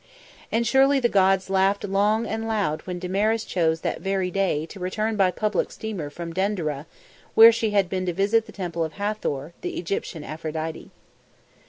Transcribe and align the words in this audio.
And 0.51 0.65
surely 0.65 0.99
the 0.99 1.07
gods 1.09 1.47
laughed 1.47 1.83
long 1.83 2.25
and 2.25 2.47
loud 2.47 2.81
when 2.87 2.97
Damaris 2.97 3.43
chose 3.43 3.81
that 3.81 4.01
very 4.01 4.31
day 4.31 4.65
to 4.65 4.79
return 4.79 5.15
by 5.15 5.29
public 5.29 5.71
steamer 5.71 6.09
from 6.09 6.33
Denderah 6.33 6.87
where 7.35 7.51
she 7.51 7.69
had 7.69 7.87
been 7.87 8.07
to 8.07 8.13
visit 8.13 8.47
the 8.47 8.51
Temple 8.51 8.83
of 8.83 8.93
Hathor 8.93 9.53
the 9.61 9.77
Egyptian 9.77 10.23
Aphrodite. 10.23 10.89